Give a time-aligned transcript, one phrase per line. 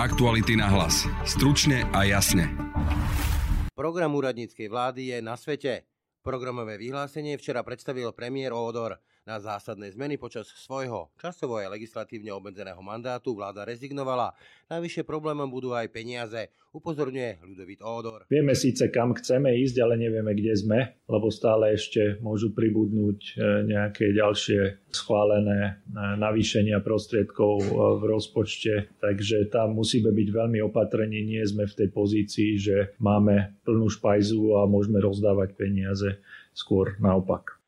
[0.00, 1.04] Aktuality na hlas.
[1.28, 2.48] Stručne a jasne.
[3.76, 5.84] Program úradníckej vlády je na svete.
[6.20, 9.00] Programové vyhlásenie včera predstavil premiér Ódor.
[9.30, 14.34] Na zásadné zmeny počas svojho časovo aj legislatívne obmedzeného mandátu vláda rezignovala.
[14.66, 18.26] Najvyššie problémom budú aj peniaze, upozorňuje Ľudovít Ódor.
[18.26, 23.32] Vieme síce kam chceme ísť, ale nevieme kde sme, lebo stále ešte môžu pribudnúť e,
[23.70, 25.72] nejaké ďalšie schválené e,
[26.18, 31.22] navýšenia prostriedkov e, v rozpočte, takže tam musíme byť veľmi opatrení.
[31.22, 36.18] Nie sme v tej pozícii, že máme plnú špajzu a môžeme rozdávať peniaze,
[36.50, 37.59] skôr naopak.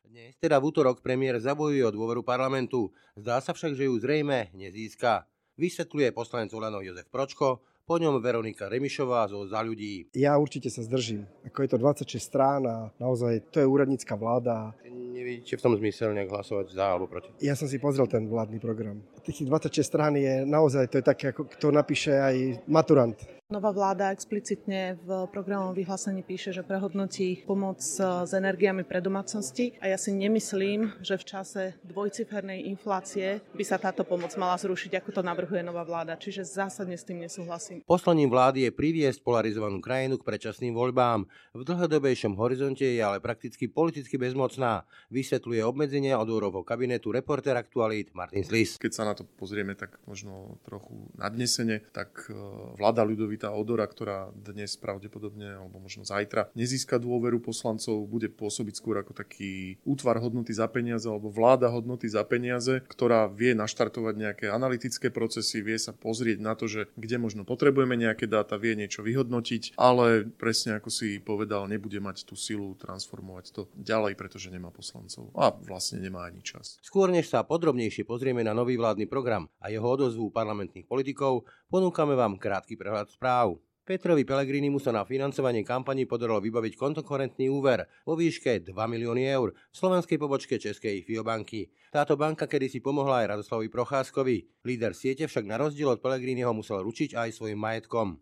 [0.43, 2.91] Teda v útorok premiér zabojuje o dôveru parlamentu.
[3.15, 5.23] Zdá sa však, že ju zrejme nezíska.
[5.55, 10.11] Vysvetľuje poslanec Olano Jozef Pročko, po ňom Veronika Remišová zo Za ľudí.
[10.11, 11.23] Ja určite sa zdržím.
[11.47, 14.75] Ako je to 26 strán a naozaj to je úradnícka vláda.
[14.83, 17.31] Nevidíte v tom zmysel nejak hlasovať za alebo proti?
[17.39, 18.99] Ja som si pozrel ten vládny program.
[19.23, 23.15] Tých 26 strán je naozaj, to je také, ako to napíše aj maturant.
[23.53, 29.93] Nová vláda explicitne v programovom vyhlásení píše, že prehodnotí pomoc s energiami pre domácnosti a
[29.93, 35.09] ja si nemyslím, že v čase dvojcifernej inflácie by sa táto pomoc mala zrušiť, ako
[35.13, 36.17] to navrhuje nová vláda.
[36.17, 37.85] Čiže zásadne s tým nesúhlasím.
[37.85, 41.29] Poslaním vlády je priviesť polarizovanú krajinu k predčasným voľbám.
[41.53, 44.89] V dlhodobejšom horizonte je ale prakticky politicky bezmocná.
[45.13, 48.81] Vysvetľuje obmedzenia od úrovho kabinetu reporter aktualít Martin Slis.
[48.81, 52.41] Keď sa na to pozrieme tak možno trochu nadnesene, tak e,
[52.81, 58.79] vláda ľudovita tá odora, ktorá dnes pravdepodobne alebo možno zajtra nezíska dôveru poslancov, bude pôsobiť
[58.79, 64.15] skôr ako taký útvar hodnoty za peniaze alebo vláda hodnoty za peniaze, ktorá vie naštartovať
[64.15, 68.79] nejaké analytické procesy, vie sa pozrieť na to, že kde možno potrebujeme nejaké dáta, vie
[68.79, 74.47] niečo vyhodnotiť, ale presne ako si povedal, nebude mať tú silu transformovať to ďalej, pretože
[74.47, 76.79] nemá poslancov a vlastne nemá ani čas.
[76.79, 81.43] Skôr než sa podrobnejšie pozrieme na nový vládny program a jeho odozvu parlamentných politikov,
[81.73, 83.57] ponúkame vám krátky prehľad správ.
[83.81, 89.57] Petrovi Pellegrinimu sa na financovanie kampani podarilo vybaviť kontokorentný úver vo výške 2 milióny eur
[89.57, 91.73] v slovenskej pobočke Českej Fiobanky.
[91.89, 94.45] Táto banka kedysi pomohla aj Radoslavovi Procházkovi.
[94.61, 98.21] Líder siete však na rozdiel od Pellegriniho musel ručiť aj svojim majetkom.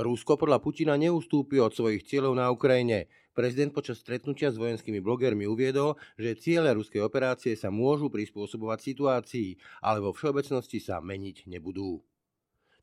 [0.00, 3.12] Rusko podľa Putina neustúpi od svojich cieľov na Ukrajine.
[3.36, 9.48] Prezident počas stretnutia s vojenskými blogermi uviedol, že ciele ruskej operácie sa môžu prispôsobovať situácii,
[9.84, 12.00] ale vo všeobecnosti sa meniť nebudú.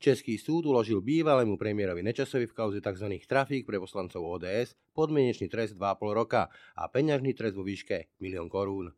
[0.05, 3.09] Český súd uložil bývalému premiérovi Nečasovi v kauze tzv.
[3.25, 8.45] trafík pre poslancov ODS podmienečný trest 2,5 roka a peňažný trest vo výške 1 milión
[8.45, 8.93] korún.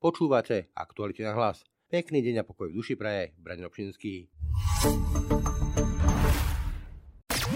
[0.00, 1.68] Počúvate Aktuality na hlas.
[1.92, 4.32] Pekný deň a pokoj v duši praje, Braň Robšinský.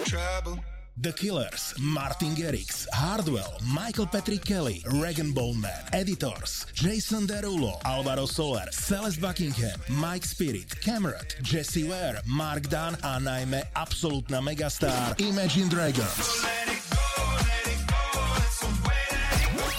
[0.04, 0.75] Trouble.
[0.98, 8.64] The Killers, Martin Garrix, Hardwell, Michael Patrick Kelly, Regan Bowman, Editors, Jason Derulo, Alvaro Soler,
[8.72, 16.46] Celeste Buckingham, Mike Spirit, Cameron, Jesse Ware, Mark Dunn a najmä absolútna megastar Imagine Dragons.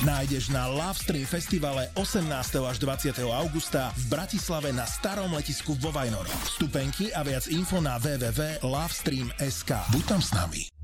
[0.06, 2.70] Nájdeš na Love Stream festivale 18.
[2.70, 3.18] až 20.
[3.34, 6.30] augusta v Bratislave na starom letisku vo Vajnoro.
[6.46, 9.72] Vstupenky a viac info na www.lovestream.sk.
[9.90, 10.77] Buď tam s nami.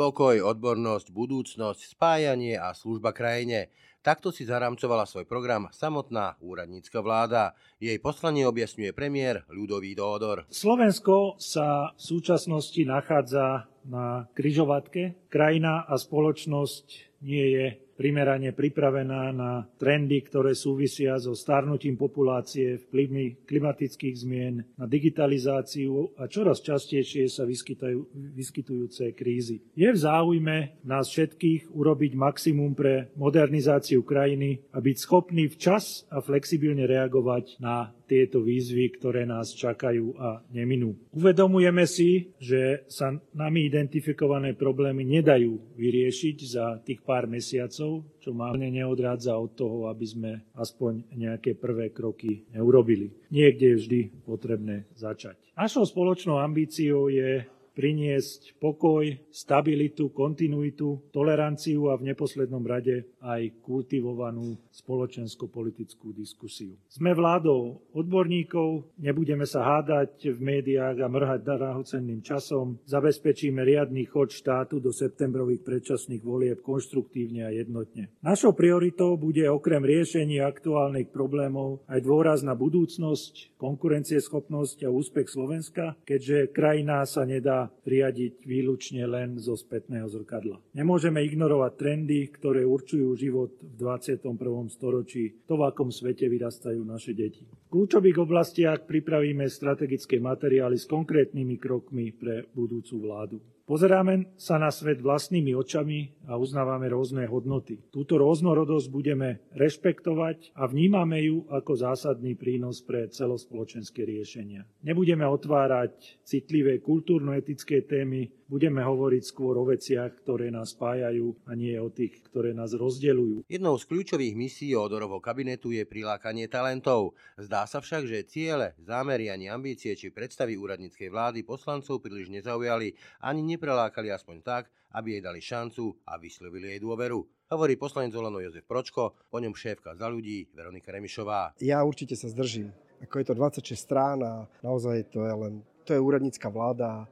[0.00, 3.68] Pokoj, odbornosť, budúcnosť, spájanie a služba krajine.
[4.00, 7.52] Takto si zaramcovala svoj program samotná úradnícka vláda.
[7.76, 10.48] Jej poslanie objasňuje premiér Ľudový Dódor.
[10.48, 15.28] Slovensko sa v súčasnosti nachádza na kryžovatke.
[15.28, 17.66] Krajina a spoločnosť nie je
[18.00, 26.24] primerane pripravená na trendy, ktoré súvisia so starnutím populácie, vplyvmi klimatických zmien, na digitalizáciu a
[26.24, 29.60] čoraz častejšie sa vyskytujúce krízy.
[29.76, 36.24] Je v záujme nás všetkých urobiť maximum pre modernizáciu krajiny a byť schopný včas a
[36.24, 40.98] flexibilne reagovať na tieto výzvy, ktoré nás čakajú a neminú.
[41.14, 48.66] Uvedomujeme si, že sa nami identifikované problémy nedajú vyriešiť za tých pár mesiacov, čo márne
[48.74, 53.14] neodrádza od toho, aby sme aspoň nejaké prvé kroky neurobili.
[53.30, 55.38] Niekde je vždy potrebné začať.
[55.54, 57.46] Našou spoločnou ambíciou je
[57.80, 66.76] priniesť pokoj, stabilitu, kontinuitu, toleranciu a v neposlednom rade aj kultivovanú spoločensko-politickú diskusiu.
[66.92, 74.28] Sme vládou odborníkov, nebudeme sa hádať v médiách a mrhať drahocenným časom, zabezpečíme riadny chod
[74.28, 78.12] štátu do septembrových predčasných volieb konštruktívne a jednotne.
[78.20, 85.96] Našou prioritou bude okrem riešení aktuálnych problémov aj dôraz na budúcnosť, konkurencieschopnosť a úspech Slovenska,
[86.04, 90.60] keďže krajina sa nedá riadiť výlučne len zo spätného zrkadla.
[90.76, 94.26] Nemôžeme ignorovať trendy, ktoré určujú život v 21.
[94.68, 97.46] storočí, to v akom svete vyrastajú naše deti.
[97.70, 103.38] V kľúčových oblastiach pripravíme strategické materiály s konkrétnymi krokmi pre budúcu vládu.
[103.70, 107.78] Pozeráme sa na svet vlastnými očami a uznávame rôzne hodnoty.
[107.94, 114.66] Túto rôznorodosť budeme rešpektovať a vnímame ju ako zásadný prínos pre celospoločenské riešenia.
[114.82, 121.78] Nebudeme otvárať citlivé kultúrno-etické témy, budeme hovoriť skôr o veciach, ktoré nás spájajú a nie
[121.78, 123.46] o tých, ktoré nás rozdeľujú.
[123.46, 127.14] Jednou z kľúčových misií Odorovho kabinetu je prilákanie talentov.
[127.38, 132.98] Zdá sa však, že ciele, zámery ani ambície či predstavy úradníckej vlády poslancov príliš nezaujali
[133.22, 134.66] ani neprelákali aspoň tak,
[134.98, 137.22] aby jej dali šancu a vyslovili jej dôveru.
[137.54, 141.54] Hovorí poslanec Olano Jozef Pročko, po ňom šéfka za ľudí Veronika Remišová.
[141.62, 142.74] Ja určite sa zdržím.
[143.00, 145.54] Ako je to 26 strán a naozaj to je len
[145.90, 147.10] to je úradnícka vláda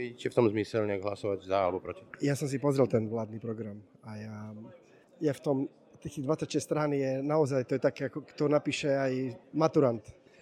[0.00, 2.00] nevidíte v tom zmysel nejak hlasovať za alebo proti?
[2.24, 4.34] Ja som si pozrel ten vládny program a ja,
[5.20, 5.56] ja v tom,
[6.00, 10.00] tých 26 strán je naozaj, to je také, ako to napíše aj maturant.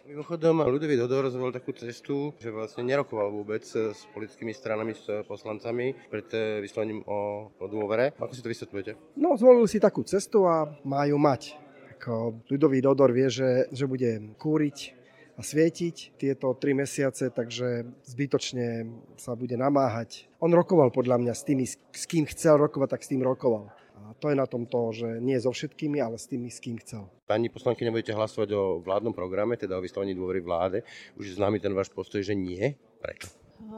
[0.08, 5.92] Mimochodom, Ludový Dodor zvolil takú cestu, že vlastne nerokoval vôbec s politickými stranami, s poslancami
[6.08, 8.16] pred eh, vyslovením o, o dôvere.
[8.16, 9.20] Ako si to vysvetľujete?
[9.20, 11.60] No, zvolil si takú cestu a majú mať.
[12.00, 14.97] Ako Ludový Dodor vie, že, že bude kúriť
[15.38, 20.26] a svietiť tieto tri mesiace, takže zbytočne sa bude namáhať.
[20.42, 23.70] On rokoval podľa mňa s tými, s kým chcel rokovať, tak s tým rokoval.
[24.08, 26.82] A to je na tom to, že nie so všetkými, ale s tými, s kým
[26.82, 27.06] chcel.
[27.30, 30.82] Pani poslanky, nebudete hlasovať o vládnom programe, teda o vyslovení dôvery vláde.
[31.14, 32.74] Už je známy ten váš postoj, že nie.
[32.98, 33.30] Prečo?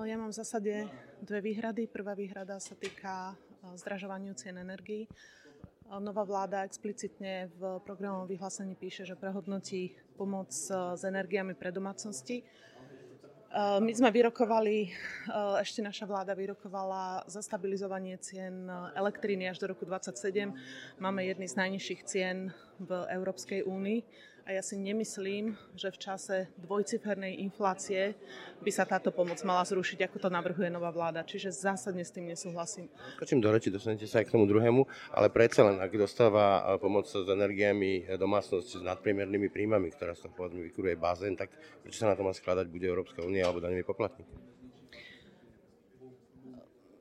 [0.07, 0.73] Ja mám v zásade
[1.21, 1.91] dve výhrady.
[1.91, 3.35] Prvá výhrada sa týka
[3.77, 5.09] zdražovaniu cien energií.
[5.91, 12.39] Nová vláda explicitne v programovom vyhlásení píše, že prehodnotí pomoc e, s energiami pre domácnosti.
[12.39, 12.45] E,
[13.83, 14.91] my sme vyrokovali, e,
[15.59, 20.55] ešte naša vláda vyrokovala zastabilizovanie cien elektriny až do roku 2027.
[21.03, 26.37] Máme jedny z najnižších cien v Európskej únii a ja si nemyslím, že v čase
[26.58, 28.19] dvojcifernej inflácie
[28.58, 31.23] by sa táto pomoc mala zrušiť, ako to navrhuje nová vláda.
[31.23, 32.91] Čiže zásadne s tým nesúhlasím.
[33.14, 34.82] Skočím do reči, dostanete sa aj k tomu druhému,
[35.14, 40.19] ale predsa len, ak dostáva e, pomoc s energiami e, domácnosť s nadpriemernými príjmami, ktorá
[40.19, 41.55] sa povedzme vykuruje bazén, tak
[41.87, 44.26] prečo sa na to má skladať bude Európska únia alebo daňový poplatník?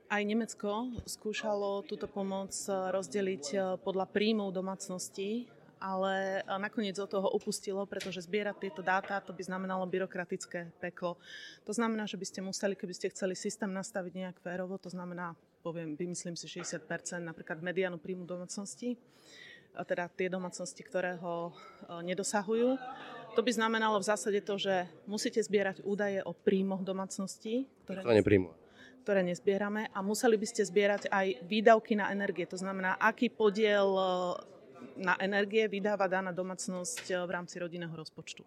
[0.06, 5.50] Aj Nemecko skúšalo túto pomoc e, rozdeliť podľa príjmov domácností
[5.80, 11.16] ale nakoniec od toho upustilo, pretože zbierať tieto dáta to by znamenalo byrokratické peklo.
[11.64, 15.34] To znamená, že by ste museli, keby ste chceli systém nastaviť nejak férovo, to znamená,
[15.64, 16.84] poviem, vymyslím si 60%,
[17.24, 19.00] napríklad medianu príjmu domácnosti,
[19.80, 21.56] teda tie domácnosti, ktoré ho
[22.04, 22.76] nedosahujú.
[23.38, 28.02] To by znamenalo v zásade to, že musíte zbierať údaje o príjmoch domácností, ktoré,
[29.06, 32.44] ktoré nezbierame a museli by ste zbierať aj výdavky na energie.
[32.50, 33.88] To znamená, aký podiel
[35.00, 38.44] na energie vydáva daná domácnosť eh, v rámci rodinného rozpočtu.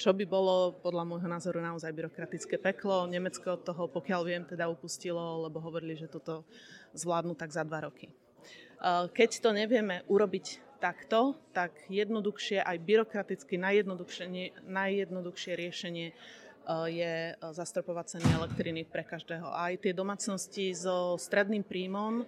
[0.00, 3.04] Čo by bolo podľa môjho názoru naozaj byrokratické peklo.
[3.04, 6.48] Nemecko od toho, pokiaľ viem, teda upustilo, lebo hovorili, že toto
[6.96, 8.08] zvládnu tak za dva roky.
[8.08, 17.12] Eh, keď to nevieme urobiť takto, tak jednoduchšie, aj byrokraticky najjednoduchšie, najjednoduchšie riešenie eh, je
[17.52, 19.50] zastropovať ceny elektriny pre každého.
[19.50, 22.24] Aj tie domácnosti so stredným príjmom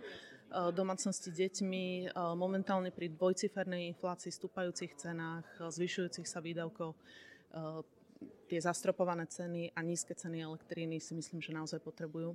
[0.72, 6.94] domácnosti s deťmi eh, momentálne pri dvojcifernej inflácii, stúpajúcich cenách, eh, zvyšujúcich sa výdavkov,
[8.48, 12.32] tie zastropované ceny a nízke ceny elektriny si myslím, že naozaj potrebujú.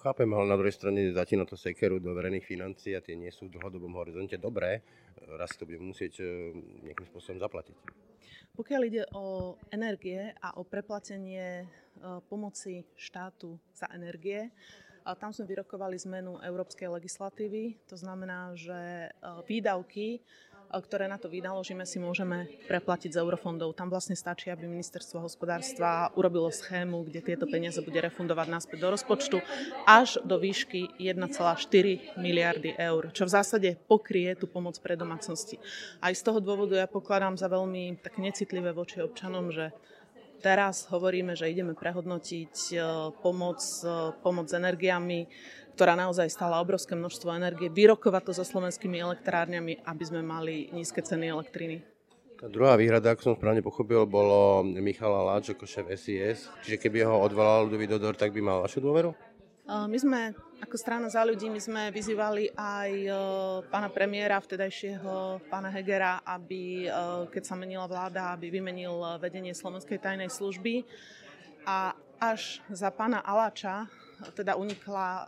[0.00, 3.52] Chápem, ale na druhej strane začína to sekeru do verejných financií a tie nie sú
[3.52, 4.80] v dlhodobom horizonte dobré.
[5.36, 6.24] Raz to budeme musieť
[6.88, 7.76] nejakým spôsobom zaplatiť.
[8.56, 11.68] Pokiaľ ide o energie a o preplatenie
[12.32, 14.48] pomoci štátu za energie,
[15.14, 17.78] tam sme vyrokovali zmenu európskej legislatívy.
[17.86, 19.08] To znamená, že e,
[19.46, 20.20] výdavky, e,
[20.74, 23.78] ktoré na to vynaložíme, si môžeme preplatiť z eurofondov.
[23.78, 28.88] Tam vlastne stačí, aby ministerstvo hospodárstva urobilo schému, kde tieto peniaze bude refundovať naspäť do
[28.90, 29.38] rozpočtu
[29.86, 35.62] až do výšky 1,4 miliardy eur, čo v zásade pokrie tú pomoc pre domácnosti.
[36.02, 39.70] Aj z toho dôvodu ja pokladám za veľmi tak necitlivé voči občanom, že
[40.40, 42.76] Teraz hovoríme, že ideme prehodnotiť e,
[43.24, 45.26] pomoc, e, pomoc s energiami,
[45.76, 51.04] ktorá naozaj stala obrovské množstvo energie, vyrokovať to so slovenskými elektrárňami, aby sme mali nízke
[51.04, 51.84] ceny elektriny.
[52.36, 56.52] Tá druhá výhrada, ako som správne pochopil, bolo Michala Láč ako šéf SIS.
[56.68, 59.25] Čiže keby ho odvolal Ludový Dodor, tak by mal vašu dôveru?
[59.66, 60.30] My sme
[60.62, 62.90] ako strana za ľudí, my sme vyzývali aj
[63.66, 66.86] pána premiéra, vtedajšieho pána Hegera, aby,
[67.34, 70.86] keď sa menila vláda, aby vymenil vedenie Slovenskej tajnej služby.
[71.66, 73.90] A až za pána Aláča
[74.38, 75.26] teda unikla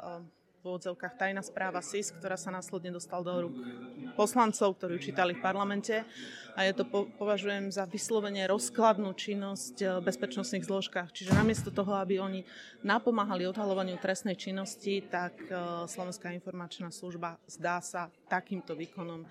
[0.58, 3.54] v úvodzovkách tajná správa SIS, ktorá sa následne dostal do rúk
[4.18, 6.02] poslancov, ktorí čítali v parlamente.
[6.58, 11.14] A ja to po, považujem za vyslovene rozkladnú činnosť v bezpečnostných zložkách.
[11.14, 12.42] Čiže namiesto toho, aby oni
[12.82, 15.54] napomáhali odhalovaniu trestnej činnosti, tak e,
[15.86, 19.26] Slovenská informačná služba zdá sa takýmto výkonom e,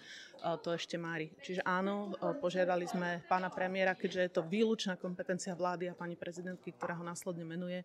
[0.63, 1.27] to ešte mári.
[1.43, 6.71] Čiže áno, požiadali sme pána premiéra, keďže je to výlučná kompetencia vlády a pani prezidentky,
[6.71, 7.83] ktorá ho následne menuje,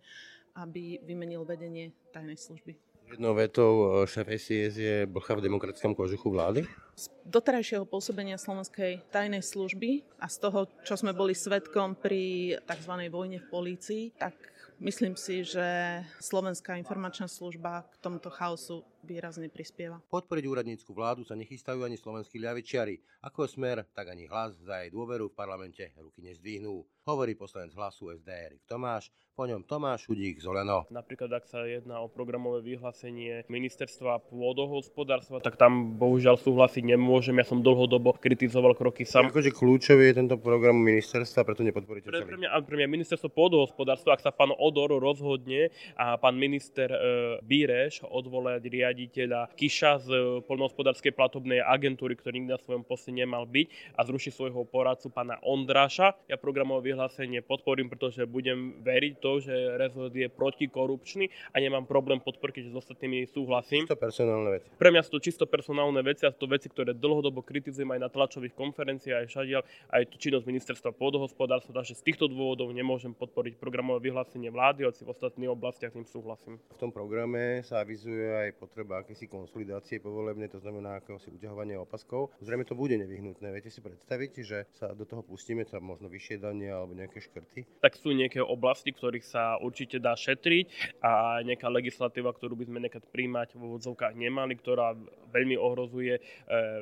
[0.55, 2.92] aby vymenil vedenie tajnej služby.
[3.11, 6.65] Jednou vetou e, šéf SIS je blcha v demokratickom kožuchu vlády?
[6.95, 12.93] Z doterajšieho pôsobenia slovenskej tajnej služby a z toho, čo sme boli svetkom pri tzv.
[13.11, 14.37] vojne v polícii, tak
[14.79, 19.99] myslím si, že Slovenská informačná služba k tomuto chaosu výrazne prispieva.
[20.09, 23.27] Podporiť úradnícku vládu sa nechystajú ani slovenskí ľavičiari.
[23.27, 28.15] Ako smer, tak ani hlas za jej dôveru v parlamente ruky nezdvihnú hovorí poslanec hlasu
[28.15, 30.87] SD Erik Tomáš, po ňom Tomáš Šudík z Oleno.
[30.93, 37.41] Napríklad, ak sa jedná o programové vyhlásenie ministerstva pôdohospodárstva, tak tam bohužiaľ súhlasiť nemôžem.
[37.41, 39.33] Ja som dlhodobo kritizoval kroky sam.
[39.33, 44.15] Akože kľúčový je tento program ministerstva, preto nepodporíte pre, pre, mňa, pre mňa ministerstvo pôdohospodárstva,
[44.15, 46.99] ak sa pán Odor rozhodne a pán minister e,
[47.43, 53.49] Bíreš odvolať riaditeľa Kiša z e, poľnohospodárskej platobnej agentúry, ktorý nikdy na svojom poste nemal
[53.49, 56.13] byť a zruší svojho poradcu pána Ondráša.
[56.29, 62.21] Ja programové vyhlásenie podporím, pretože budem veriť to, že rezort je protikorupčný a nemám problém
[62.21, 63.89] podporiť, keď s ostatnými súhlasím.
[63.89, 64.69] Čisto personálne veci.
[64.77, 68.01] Pre mňa sú to čisto personálne veci a sú to veci, ktoré dlhodobo kritizujem aj
[68.05, 73.57] na tlačových konferenciách, aj šadiaľ, aj činnosť ministerstva pôdohospodárstva, takže z týchto dôvodov nemôžem podporiť
[73.57, 76.59] programové vyhlásenie vlády, hoci v ostatných oblastiach tým súhlasím.
[76.75, 82.35] V tom programe sa avizuje aj potreba akési konsolidácie povolebnej, to znamená akéhosi uťahovania opaskov.
[82.43, 83.47] Zrejme to bude nevyhnutné.
[83.55, 87.63] Viete si predstaviť, že sa do toho pustíme, sa možno vyššie dania alebo nejaké škrty?
[87.79, 92.79] Tak sú nejaké oblasti, ktorých sa určite dá šetriť a nejaká legislatíva, ktorú by sme
[92.89, 94.97] nekať príjmať v úvodzovkách nemali, ktorá
[95.33, 96.21] veľmi ohrozuje e,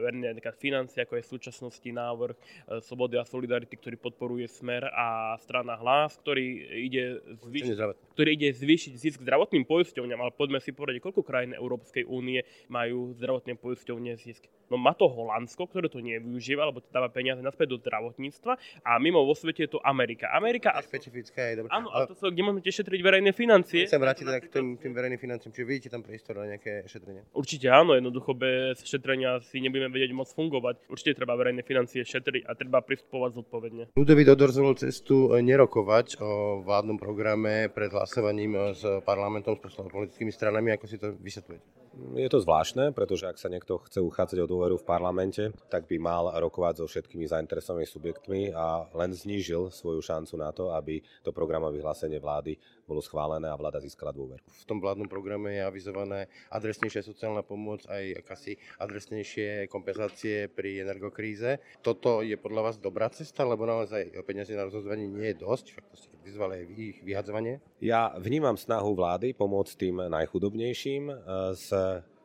[0.02, 2.40] verejné financie, ako je v súčasnosti návrh e,
[2.82, 7.76] Slobody a Solidarity, ktorý podporuje Smer a strana Hlas, ktorý ide, zvýšiť,
[8.18, 11.54] ktorý ide zvýšiť zisk zdravotným poisťovňam, ale poďme si povedať, koľko krajín
[11.90, 14.46] Európskej únie majú zdravotné poisťovne zisk.
[14.70, 18.54] No má to Holandsko, ktoré to nevyužíva, lebo to dáva peniaze naspäť do zdravotníctva
[18.86, 20.30] a mimo vo svete je to Amerika.
[20.30, 20.78] Amerika a...
[20.78, 21.70] Špecifická je dobré.
[21.74, 22.06] Áno, ale...
[22.06, 23.90] to sú, kde môžete šetriť verejné financie.
[23.90, 25.50] Chcem vrátiť teda k tým, tým verejným financiám.
[25.50, 27.26] Čiže vidíte tam priestor na nejaké šetrenie?
[27.34, 30.86] Určite áno, jednoducho bez šetrenia si nebudeme vedieť moc fungovať.
[30.86, 33.82] Určite treba verejné financie šetriť a treba pristupovať zodpovedne.
[33.98, 39.74] Ľudový Dodor zvolil cestu e, nerokovať o vládnom programe pred hlasovaním e, s parlamentom, s
[39.82, 40.78] politickými stranami.
[40.78, 41.79] Ako si to vysvetľujete?
[41.90, 45.98] Je to zvláštne, pretože ak sa niekto chce uchádzať o dôveru v parlamente, tak by
[45.98, 51.34] mal rokovať so všetkými zainteresovanými subjektmi a len znížil svoju šancu na to, aby to
[51.34, 52.54] programové vyhlásenie vlády
[52.90, 54.42] bolo schválené a vláda získala dôveru.
[54.42, 61.62] V tom vládnom programe je avizované adresnejšia sociálna pomoc, aj akási adresnejšie kompenzácie pri energokríze.
[61.78, 65.84] Toto je podľa vás dobrá cesta, lebo naozaj peniaze na rozhodovanie nie je dosť, však
[65.86, 67.62] to ste kritizovali aj ich vyhadzovanie?
[67.78, 71.14] Ja vnímam snahu vlády pomôcť tým najchudobnejším
[71.54, 71.70] s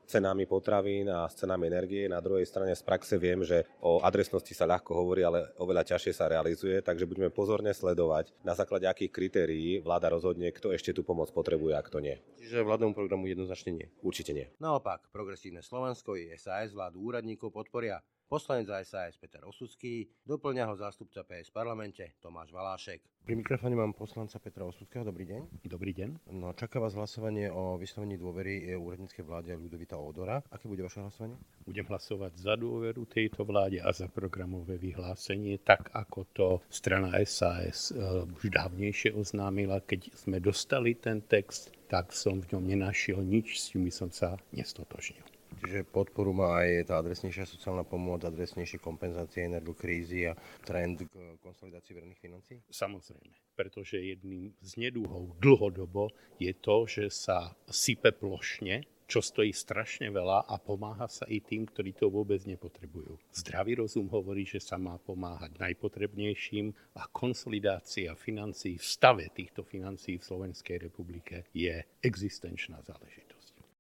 [0.06, 2.06] cenami potravín a s cenami energie.
[2.08, 6.14] Na druhej strane z praxe viem, že o adresnosti sa ľahko hovorí, ale oveľa ťažšie
[6.14, 11.02] sa realizuje, takže budeme pozorne sledovať, na základe akých kritérií vláda rozhodne, kto ešte tú
[11.02, 12.16] pomoc potrebuje a kto nie.
[12.40, 13.88] Čiže vládnom programu jednoznačne nie.
[14.06, 14.48] Určite nie.
[14.62, 18.00] Naopak, progresívne Slovensko i SAS vládu úradníkov podporia.
[18.26, 22.98] Poslanec za SAS Peter Osucký, doplňa ho zástupca PS v parlamente Tomáš Valášek.
[23.22, 25.06] Pri mikrofóne mám poslanca Petra Osuckého.
[25.06, 25.62] Dobrý deň.
[25.62, 26.34] Dobrý deň.
[26.34, 30.42] No, čaká vás hlasovanie o vyslovení dôvery úradníckej vláde Ľudovita Odora.
[30.50, 31.38] Aké bude vaše hlasovanie?
[31.70, 37.94] Budem hlasovať za dôveru tejto vláde a za programové vyhlásenie, tak ako to strana SAS
[37.94, 39.86] uh, už dávnejšie oznámila.
[39.86, 44.34] Keď sme dostali ten text, tak som v ňom nenašiel nič, s čím som sa
[44.50, 45.35] nestotožnil.
[45.66, 51.98] Čiže podporu má aj tá adresnejšia sociálna pomoc, adresnejšie kompenzácie energokrízy a trend k konsolidácii
[51.98, 52.62] verejných financí?
[52.70, 60.10] Samozrejme, pretože jedným z nedúhov dlhodobo je to, že sa sype plošne čo stojí strašne
[60.10, 63.22] veľa a pomáha sa i tým, ktorí to vôbec nepotrebujú.
[63.38, 70.18] Zdravý rozum hovorí, že sa má pomáhať najpotrebnejším a konsolidácia financií v stave týchto financií
[70.18, 73.25] v Slovenskej republike je existenčná záležitosť.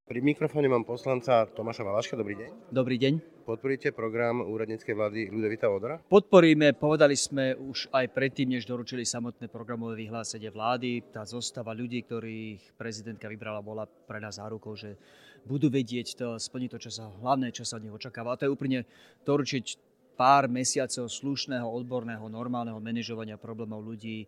[0.06, 2.14] Pri mikrofóne mám poslanca Tomáša Valaška.
[2.14, 2.70] Dobrý deň.
[2.70, 3.42] Dobrý deň.
[3.42, 5.98] Podporíte program úradníckej vlády Ľudovita Odora?
[5.98, 11.10] Podporíme, povedali sme už aj predtým, než doručili samotné programové vyhlásenie vlády.
[11.10, 14.94] Tá zostava ľudí, ktorých prezidentka vybrala, bola pre nás zárukou, že
[15.42, 18.38] budú vedieť to, splniť to, čo sa hlavné, čo sa od nich očakáva.
[18.38, 18.86] A to je úplne
[19.26, 24.26] doručiť pár mesiacov slušného, odborného, normálneho manažovania problémov ľudí,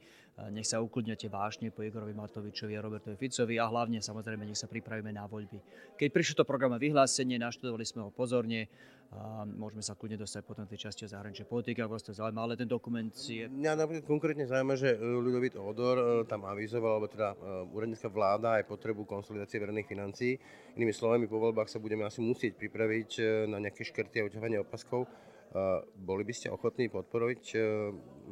[0.53, 4.69] nech sa ukludňate vážne po Igorovi Matovičovi a Robertovi Ficovi a hlavne samozrejme nech sa
[4.69, 5.57] pripravíme na voľby.
[5.97, 8.69] Keď prišlo to programe vyhlásenie, naštudovali sme ho pozorne,
[9.07, 12.43] a môžeme sa kľudne dostať potom tej časti o zahraničnej politike, ak vás to zaujíma,
[12.43, 13.47] ale ten dokument je...
[13.47, 17.35] Mňa napríklad konkrétne zaujíma, že Ľudovít Odor e, tam avizoval, alebo teda e,
[17.71, 20.35] úradnícka vláda aj potrebu konsolidácie verejných financií.
[20.75, 24.59] Inými slovami, po voľbách sa budeme asi musieť pripraviť e, na nejaké škrty a uťahovanie
[24.59, 25.07] opaskov.
[25.95, 27.41] Boli by ste ochotní podporiť,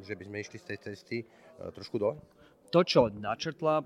[0.03, 1.17] že by sme išli z tej cesty
[1.75, 2.19] trošku dole?
[2.73, 3.85] To, čo načrtla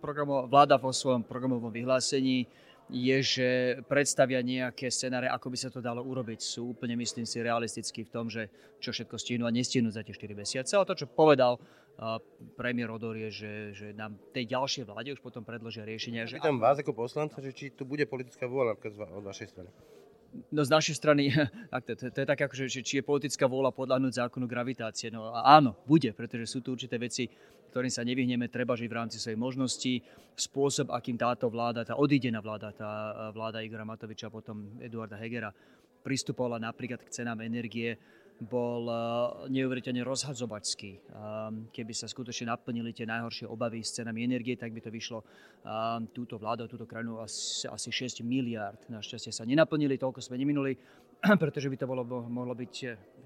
[0.49, 2.49] vláda vo svojom programovom vyhlásení,
[2.89, 3.49] je, že
[3.85, 6.41] predstavia nejaké scenáre, ako by sa to dalo urobiť.
[6.41, 8.49] Sú úplne, myslím si, realisticky v tom, že
[8.81, 10.73] čo všetko stihnú a nestihnú za tie 4 mesiace.
[10.73, 11.61] Ale to, čo povedal
[12.57, 16.25] premiér Odor je, že, že nám tej ďalšej vláde už potom predložia riešenia.
[16.25, 16.41] Že...
[16.41, 18.79] Pýtam vás ako poslanca, že či tu bude politická vôľa
[19.13, 19.69] od vašej strany.
[20.49, 21.33] No z našej strany,
[21.87, 25.09] to, to, to je tak, akože, či je politická vôľa podľahnúť zákonu gravitácie.
[25.09, 27.29] No áno, bude, pretože sú tu určité veci,
[27.69, 29.93] ktorým sa nevyhneme, treba žiť v rámci svojej možnosti.
[30.33, 32.89] Spôsob, akým táto vláda, tá odídená vláda, tá
[33.29, 35.53] vláda Igora Matoviča a potom Eduarda Hegera
[36.01, 37.99] pristupovala napríklad k cenám energie,
[38.39, 38.95] bol eh,
[39.51, 40.91] neuveriteľne rozhadzovačský.
[40.95, 41.01] Eh,
[41.75, 45.99] keby sa skutočne naplnili tie najhoršie obavy s cenami energie, tak by to vyšlo eh,
[46.15, 48.79] túto vládu, túto krajinu asi, asi 6 miliard.
[48.87, 50.79] Našťastie sa nenaplnili, toľko sme neminuli,
[51.43, 52.71] pretože by to bolo, mohlo byť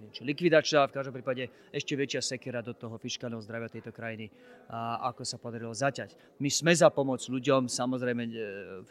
[0.10, 4.28] či likvidačná, v každom prípade ešte väčšia sekera do toho fiskálneho zdravia tejto krajiny,
[5.00, 6.38] ako sa podarilo zaťať.
[6.44, 8.24] My sme za pomoc ľuďom, samozrejme,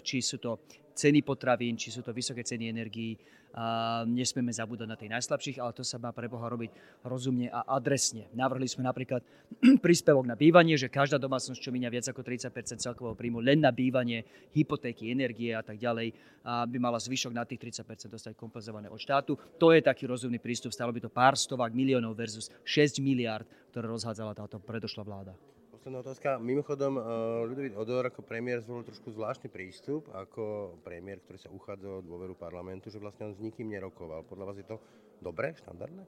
[0.00, 0.62] či sú to
[0.94, 3.16] ceny potravín, či sú to vysoké ceny energií,
[3.52, 6.72] a nesmieme zabúdať na tých najslabších, ale to sa má pre Boha robiť
[7.04, 8.32] rozumne a adresne.
[8.32, 9.20] Navrhli sme napríklad
[9.84, 13.68] príspevok na bývanie, že každá domácnosť, čo míňa viac ako 30% celkového príjmu len na
[13.68, 14.24] bývanie,
[14.56, 19.36] hypotéky, energie a tak ďalej, by mala zvyšok na tých 30% dostať kompenzované od štátu.
[19.60, 23.84] To je taký rozumný prístup, stalo by to pár stovák miliónov versus 6 miliard, ktoré
[23.84, 25.36] rozhádzala táto predošlá vláda.
[25.82, 26.38] Posledná otázka.
[26.38, 27.02] Mimochodom, eh,
[27.42, 32.38] Ľudovít Odor ako premiér zvolil trošku zvláštny prístup, ako premiér, ktorý sa uchádza o dôveru
[32.38, 34.22] parlamentu, že vlastne on s nikým nerokoval.
[34.22, 34.78] Podľa vás je to
[35.22, 36.02] dobré, štandardné?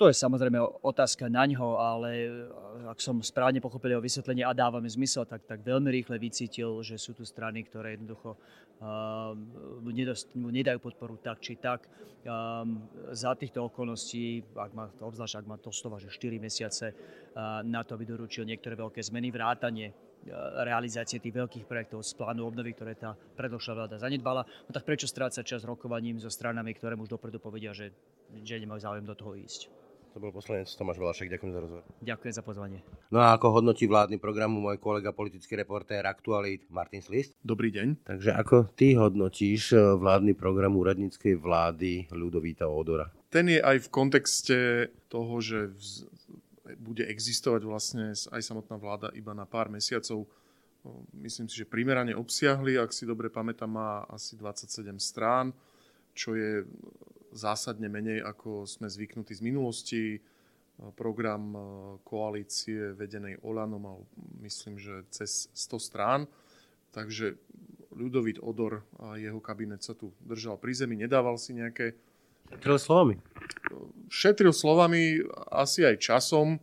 [0.00, 4.56] To je samozrejme otázka na ňo, ale eh, ak som správne pochopil jeho vysvetlenie a
[4.56, 8.32] dávame zmysel, tak, tak veľmi rýchle vycítil, že sú tu strany, ktoré jednoducho
[8.80, 9.36] uh,
[10.40, 11.84] mu nedajú podporu tak či tak.
[12.24, 17.60] Um, za týchto okolností, ak má, obzvlášť ak má to slova, že 4 mesiace uh,
[17.60, 19.92] na to, aby doručil niektoré veľké zmeny, vrátanie
[20.64, 25.08] realizácie tých veľkých projektov z plánu obnovy, ktoré tá predošlá vláda zanedbala, no tak prečo
[25.08, 27.92] strácať čas rokovaním so stranami, ktoré už dopredu povedia, že,
[28.44, 29.70] že nemajú záujem do toho ísť?
[30.10, 31.84] To bol poslanec Tomáš Valašek, ďakujem za rozhovor.
[32.02, 32.82] Ďakujem za pozvanie.
[33.14, 37.38] No a ako hodnotí vládny program môj kolega politický reportér Aktualit Martin Slist?
[37.46, 38.10] Dobrý deň.
[38.10, 43.06] Takže ako ty hodnotíš eh, vládny program úradníckej vlády Ľudovíta Odora?
[43.30, 44.58] Ten je aj v kontexte
[45.06, 45.70] toho, že
[46.74, 50.26] bude existovať vlastne aj samotná vláda iba na pár mesiacov.
[51.14, 55.54] Myslím si, že primerane obsiahli, ak si dobre pamätám, má asi 27 strán,
[56.18, 56.66] čo je
[57.32, 60.02] zásadne menej, ako sme zvyknutí z minulosti.
[60.96, 61.60] Program e,
[62.02, 63.98] koalície vedenej Olanom mal,
[64.40, 66.20] myslím, že cez 100 strán.
[66.90, 67.36] Takže
[67.90, 71.98] Ľudovít Odor a jeho kabinet sa tu držal pri zemi, nedával si nejaké...
[72.50, 73.14] Šetril slovami.
[74.06, 76.62] Šetril slovami, asi aj časom.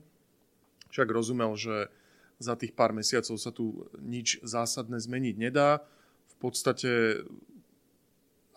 [0.91, 1.91] Však rozumel, že
[2.39, 5.84] za tých pár mesiacov sa tu nič zásadné zmeniť nedá.
[6.32, 7.23] V podstate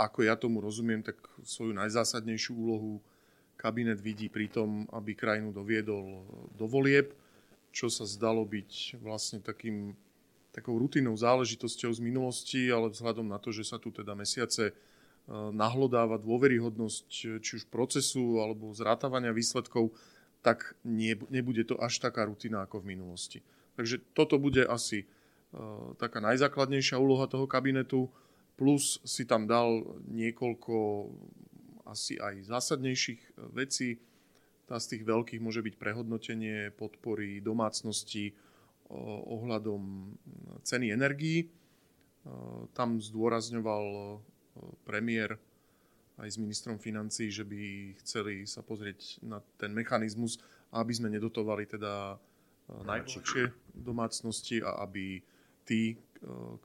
[0.01, 3.05] ako ja tomu rozumiem, tak svoju najzásadnejšiu úlohu
[3.61, 6.25] kabinet vidí pri tom, aby krajinu doviedol
[6.57, 7.13] do volieb,
[7.71, 9.93] čo sa zdalo byť vlastne takým,
[10.51, 14.75] takou rutinnou záležitosťou z minulosti, ale vzhľadom na to, že sa tu teda mesiace e,
[15.31, 17.07] nahlodáva dôveryhodnosť
[17.39, 19.93] či už procesu alebo zrátavania výsledkov,
[20.41, 20.73] tak
[21.29, 23.39] nebude to až taká rutina ako v minulosti.
[23.77, 28.09] Takže toto bude asi uh, taká najzákladnejšia úloha toho kabinetu
[28.61, 29.81] plus si tam dal
[30.12, 31.09] niekoľko
[31.88, 33.96] asi aj zásadnejších e, vecí.
[34.68, 38.37] Tá z tých veľkých môže byť prehodnotenie podpory domácnosti
[39.33, 40.12] ohľadom
[40.61, 41.49] ceny energií.
[41.49, 41.49] E,
[42.77, 44.18] tam zdôrazňoval e,
[44.85, 45.40] premiér
[46.20, 50.37] aj s ministrom financí, že by chceli sa pozrieť na ten mechanizmus,
[50.68, 52.20] aby sme nedotovali teda
[52.70, 55.25] najlepšie domácnosti a aby
[55.64, 55.96] tí,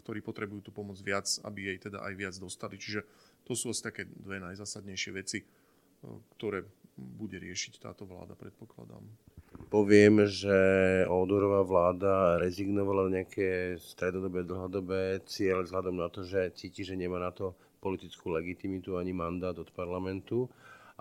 [0.04, 2.76] ktorí potrebujú tú pomoc viac, aby jej teda aj viac dostali.
[2.76, 3.08] Čiže
[3.48, 5.48] to sú asi také dve najzásadnejšie veci, eh,
[6.36, 6.64] ktoré
[6.96, 9.04] bude riešiť táto vláda, predpokladám.
[9.68, 10.56] Poviem, že
[11.08, 17.20] Odorová vláda rezignovala na nejaké stredodobé, dlhodobé cieľe vzhľadom na to, že cíti, že nemá
[17.20, 20.48] na to politickú legitimitu ani mandát od parlamentu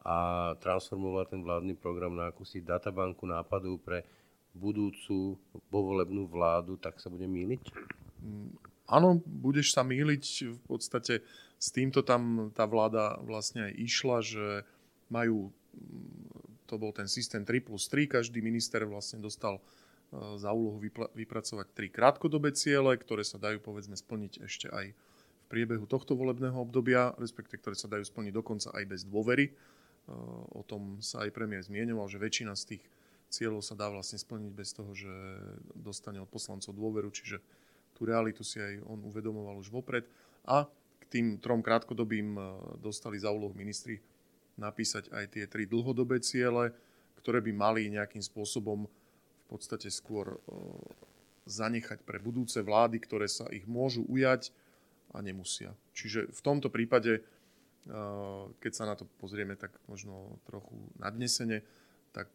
[0.02, 4.02] a transformovať ten vládny program na akúsi databanku nápadov pre
[4.54, 5.34] budúcu
[5.70, 7.62] povolebnú vládu, tak sa bude míliť?
[8.84, 10.24] Áno, budeš sa míliť.
[10.56, 11.24] V podstate
[11.56, 14.46] s týmto tam tá vláda vlastne aj išla, že
[15.08, 19.62] majú, mm, to bol ten systém 3 plus 3, každý minister vlastne dostal e,
[20.36, 20.80] za úlohu
[21.16, 26.56] vypracovať tri krátkodobé ciele, ktoré sa dajú povedzme splniť ešte aj v priebehu tohto volebného
[26.56, 29.48] obdobia, respektive ktoré sa dajú splniť dokonca aj bez dôvery.
[29.48, 29.52] E,
[30.52, 32.84] o tom sa aj premiér zmienoval, že väčšina z tých
[33.32, 35.10] cieľov sa dá vlastne splniť bez toho, že
[35.72, 37.40] dostane od poslancov dôveru, čiže
[37.94, 40.04] tú realitu si aj on uvedomoval už vopred.
[40.44, 40.66] A
[41.00, 42.40] k tým trom krátkodobým e,
[42.82, 44.02] dostali za úlohu ministri
[44.58, 46.74] napísať aj tie tri dlhodobé ciele,
[47.22, 50.38] ktoré by mali nejakým spôsobom v podstate skôr e,
[51.46, 54.50] zanechať pre budúce vlády, ktoré sa ich môžu ujať
[55.14, 55.72] a nemusia.
[55.94, 57.22] Čiže v tomto prípade, e,
[58.58, 61.62] keď sa na to pozrieme tak možno trochu nadnesene,
[62.14, 62.30] tak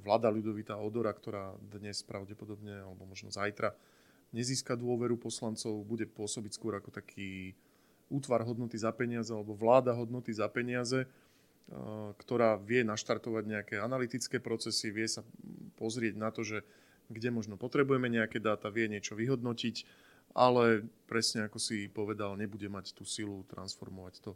[0.00, 3.76] vláda ľudovitá Odora, ktorá dnes pravdepodobne, alebo možno zajtra,
[4.34, 7.54] nezíska dôveru poslancov, bude pôsobiť skôr ako taký
[8.10, 11.08] útvar hodnoty za peniaze alebo vláda hodnoty za peniaze, e,
[12.18, 15.22] ktorá vie naštartovať nejaké analytické procesy, vie sa
[15.78, 16.66] pozrieť na to, že
[17.08, 19.86] kde možno potrebujeme nejaké dáta, vie niečo vyhodnotiť,
[20.34, 24.32] ale presne ako si povedal, nebude mať tú silu transformovať to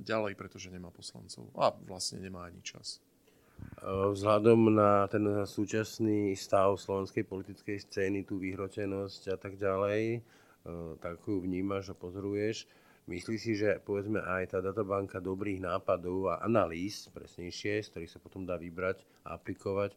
[0.00, 3.02] ďalej, pretože nemá poslancov a vlastne nemá ani čas.
[3.82, 10.20] Vzhľadom na ten súčasný stav slovenskej politickej scény, tú vyhrotenosť a tak ďalej,
[10.98, 12.68] tak ju vnímaš a pozoruješ.
[13.08, 18.20] Myslíš si, že povedzme aj tá databanka dobrých nápadov a analýz, presnejšie, z ktorých sa
[18.20, 19.96] potom dá vybrať a aplikovať,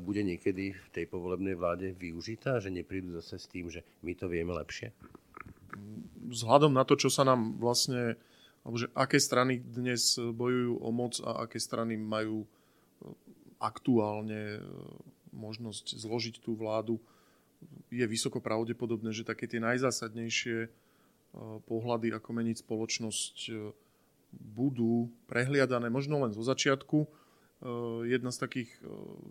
[0.00, 4.26] bude niekedy v tej povolebnej vláde využitá, že neprídu zase s tým, že my to
[4.26, 4.96] vieme lepšie?
[6.32, 8.16] Vzhľadom na to, čo sa nám vlastne,
[8.64, 12.48] alebo že aké strany dnes bojujú o moc a aké strany majú
[13.60, 14.60] aktuálne e,
[15.32, 17.00] možnosť zložiť tú vládu,
[17.88, 20.68] je vysoko pravdepodobné, že také tie najzásadnejšie e,
[21.64, 23.52] pohľady, ako meniť spoločnosť, e,
[24.36, 27.08] budú prehliadané možno len zo začiatku.
[28.04, 28.68] Jedna z takých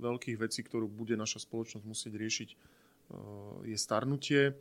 [0.01, 2.49] veľkých vecí, ktorú bude naša spoločnosť musieť riešiť,
[3.69, 4.57] je starnutie.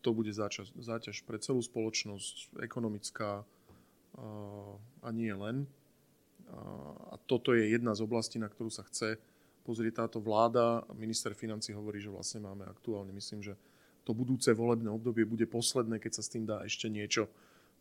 [0.00, 0.72] To bude záťaž,
[1.28, 3.44] pre celú spoločnosť, ekonomická
[5.04, 5.68] a nie len.
[7.12, 9.20] A toto je jedna z oblastí, na ktorú sa chce
[9.68, 10.84] pozrieť táto vláda.
[10.96, 13.54] Minister financí hovorí, že vlastne máme aktuálne, myslím, že
[14.08, 17.28] to budúce volebné obdobie bude posledné, keď sa s tým dá ešte niečo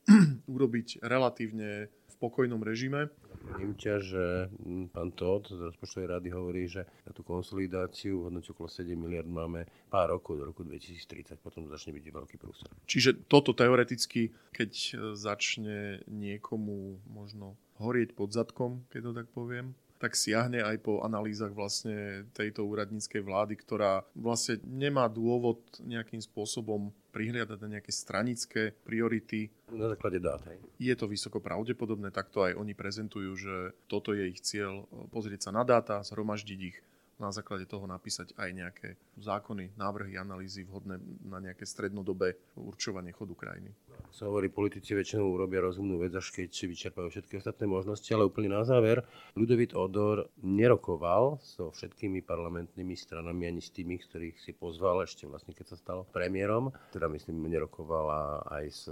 [0.54, 3.10] urobiť relatívne pokojnom režime.
[3.58, 8.26] Viem ťa, že hm, pán Todd z rozpočtovej rady hovorí, že na tú konsolidáciu v
[8.28, 12.68] hodnote okolo 7 miliard máme pár rokov, do roku 2030, potom začne byť veľký prúser.
[12.90, 14.72] Čiže toto teoreticky, keď
[15.16, 21.50] začne niekomu možno horieť pod zadkom, keď to tak poviem, tak siahne aj po analýzach
[21.52, 29.50] vlastne tejto úradníckej vlády, ktorá vlastne nemá dôvod nejakým spôsobom prihliadať na nejaké stranické priority.
[29.74, 30.62] Na základe dát, hej.
[30.78, 33.56] Je to vysoko pravdepodobné, takto aj oni prezentujú, že
[33.90, 36.78] toto je ich cieľ, pozrieť sa na dáta, zhromaždiť ich
[37.18, 43.34] na základe toho napísať aj nejaké zákony, návrhy, analýzy vhodné na nejaké strednodobé určovanie chodu
[43.34, 43.74] krajiny.
[44.14, 48.30] Sa hovorí, politici väčšinou urobia rozumnú vec, až keď si vyčerpajú všetky ostatné možnosti, ale
[48.30, 49.02] úplne na záver,
[49.34, 55.58] Ľudovit Odor nerokoval so všetkými parlamentnými stranami ani s tými, ktorých si pozval ešte vlastne,
[55.58, 56.70] keď sa stal premiérom.
[56.94, 58.84] Teda myslím, nerokovala aj s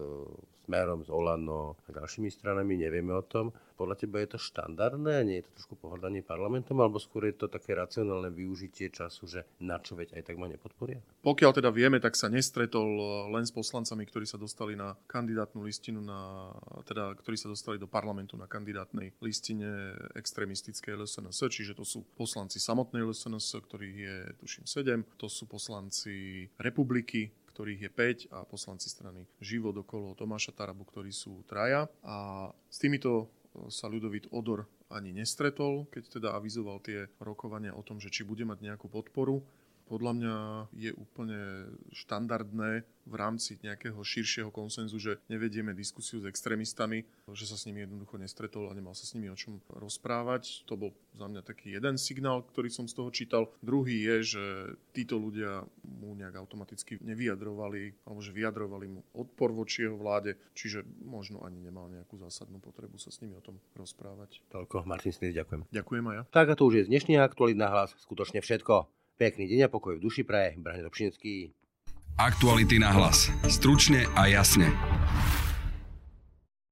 [0.66, 3.54] Smerom, s Olano a ďalšími stranami, nevieme o tom.
[3.78, 5.22] Podľa teba je to štandardné?
[5.22, 6.82] Nie je to trošku pohľadanie parlamentom?
[6.82, 7.78] Alebo skôr je to také
[8.16, 11.04] racionálne využitie času, že na čo veď aj tak ma nepodporia?
[11.22, 12.88] Pokiaľ teda vieme, tak sa nestretol
[13.32, 16.52] len s poslancami, ktorí sa dostali na kandidátnu listinu, na,
[16.88, 22.58] teda, ktorí sa dostali do parlamentu na kandidátnej listine extrémistickej LSNS, čiže to sú poslanci
[22.62, 27.92] samotnej LSNS, ktorých je tuším 7, to sú poslanci republiky, ktorých je
[28.30, 31.88] 5 a poslanci strany Život okolo Tomáša Tarabu, ktorí sú traja.
[32.04, 33.32] A s týmito
[33.72, 38.46] sa Ľudovít Odor ani nestretol, keď teda avizoval tie rokovania o tom, že či bude
[38.46, 39.42] mať nejakú podporu
[39.86, 40.36] podľa mňa
[40.74, 47.54] je úplne štandardné v rámci nejakého širšieho konsenzu, že nevedieme diskusiu s extrémistami, že sa
[47.54, 50.66] s nimi jednoducho nestretol a nemal sa s nimi o čom rozprávať.
[50.66, 53.54] To bol za mňa taký jeden signál, ktorý som z toho čítal.
[53.62, 54.44] Druhý je, že
[54.98, 60.82] títo ľudia mu nejak automaticky nevyjadrovali, alebo že vyjadrovali mu odpor voči jeho vláde, čiže
[61.06, 64.42] možno ani nemal nejakú zásadnú potrebu sa s nimi o tom rozprávať.
[64.50, 65.70] Toľko, Martin Smith, ďakujem.
[65.70, 66.24] Ďakujem aj ja.
[66.34, 69.05] Tak a to už je z dnešných aktualít na hlas skutočne všetko.
[69.16, 71.56] Pekný deň a pokoj v duši praje, Brane Dobšinecký.
[72.20, 73.32] Aktuality na hlas.
[73.48, 74.68] Stručne a jasne.